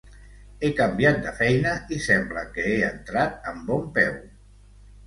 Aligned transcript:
He 0.61 0.69
canviat 0.79 1.19
de 1.27 1.35
feina 1.41 1.75
i 1.99 2.01
sembla 2.09 2.45
que 2.57 2.67
he 2.71 2.75
entrat 2.89 3.41
amb 3.55 3.71
bon 3.73 3.89
peu. 4.01 4.19